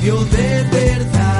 [0.00, 1.39] cambio de verdad.